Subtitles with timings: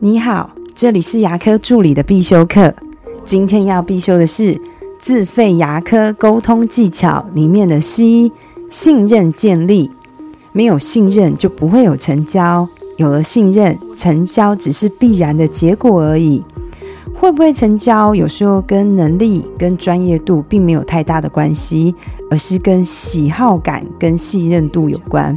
[0.00, 2.72] 你好，这里是牙科助理的必修课。
[3.24, 4.56] 今天要必修的是
[5.00, 8.30] 自费牙科沟通技巧里面的 C，
[8.70, 9.90] 信任建立。
[10.52, 16.44] 没有信任就不会有成交，有了信任，成交只是必然的结果而已。
[17.12, 21.92] 会不会成交，有时候跟能力、跟专业度并没有太大的关系，
[22.30, 25.36] 而是跟喜好感跟信任度有关。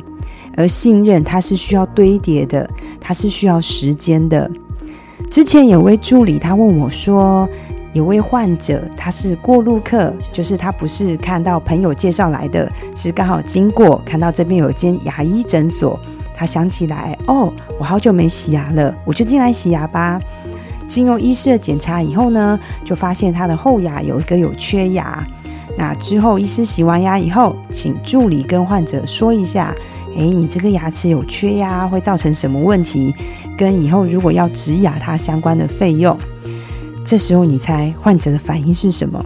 [0.61, 2.69] 而信任它是需要堆叠的，
[2.99, 4.49] 它是需要时间的。
[5.27, 7.49] 之前有位助理他问我说，
[7.93, 15.99] 有位患者他是过路客，就是他不是看到朋友介绍来的，是刚好经过看到这边有间牙医诊所，
[16.35, 20.21] 他想起来哦，我好久没洗牙了，我就进来洗牙吧。
[20.87, 25.25] 经由医师的检查以后呢，就发现他的后牙有一个有缺牙。
[25.75, 29.73] 那之后医师洗完牙以后，请助理跟患者说一下。
[30.15, 33.13] 诶，你这个牙齿有缺呀，会造成什么问题？
[33.57, 36.17] 跟以后如果要植牙它相关的费用，
[37.05, 39.23] 这时候你猜患者的反应是什么？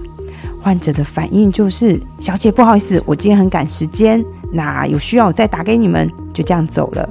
[0.62, 7.08] 患者的反应就是：小姐，不好意思，我今天很赶时间，那有需要我再打给你们，就这样走了。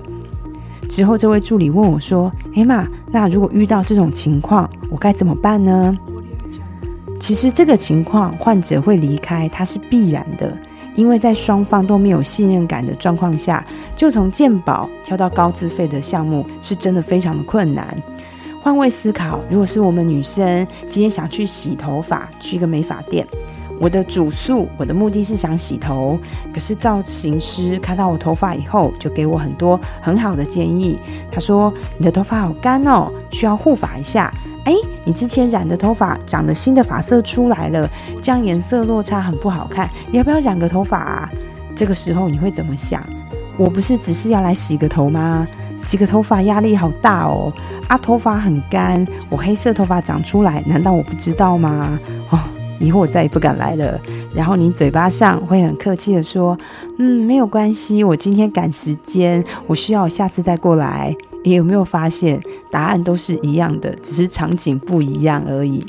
[0.88, 5.96] 之后这位助理问我说：“诶妈，那如果遇到这种情况，我该怎么办呢？”
[7.20, 10.54] 其实这个情况，患者会离开，它是必然的。
[10.94, 13.64] 因为在双方都没有信任感的状况下，
[13.96, 17.96] 就从健保跳到高自费的项目，是真的非常的困难。
[18.62, 23.26] 换位思考，如果是我们女生今天想去洗头发，去一个美发店。
[23.80, 26.16] 我的主诉，我的目的是想洗头，
[26.52, 30.96] 可是造型师看到我头发以后，就给我很多很好的建议。
[31.30, 34.32] 他说：“你的头发好干哦，需要护发一下。
[34.64, 34.72] 哎，
[35.04, 37.88] 你之前染的头发长了新的发色出来了，
[38.22, 39.88] 这样颜色落差很不好看。
[40.10, 41.30] 你要不要染个头发啊？”
[41.76, 43.02] 这个时候你会怎么想？
[43.56, 45.46] 我不是只是要来洗个头吗？
[45.76, 47.52] 洗个头发压力好大哦！
[47.88, 51.98] 啊，头发很干，我黑色头发长出来，难道我不知道吗？
[52.30, 52.38] 哦。
[52.80, 53.98] 以后我再也不敢来了。
[54.34, 56.58] 然后你嘴巴上会很客气的说
[56.98, 62.40] ：“嗯，没有关系，我今天赶时间，我需要下次再过来。”你有没有发现
[62.70, 65.86] 答案都是一样的，只是场景不一样而已？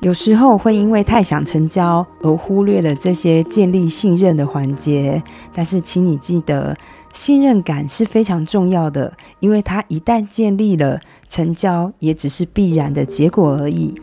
[0.00, 5.22] 有时候会因为太想成交而忽略了这些建立信任的环节。
[5.54, 6.76] 但是，请你记得，
[7.12, 10.98] 信任感是非常重要的，因为它一旦建立了，
[11.28, 13.94] 成交也只是必然的结果而已。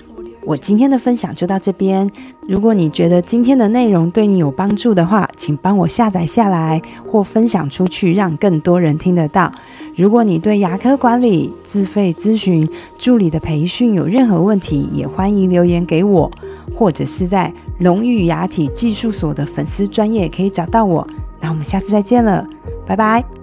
[0.46, 2.10] 我今天的分享就到这边。
[2.48, 9.52] 如果你觉得今天的内容对你有帮助的话，请帮我下载下来或分享出去，让更多人听得到。
[10.00, 12.66] 如果你对牙科管理、自费咨询、
[12.98, 16.32] 助理的培训有任何问题，也欢迎留言给我，
[16.74, 21.06] 或者是在龙玉牙体技术所的粉丝专业可以找到我。
[21.42, 22.48] 那我们下次再见了，
[22.88, 23.39] 拜拜。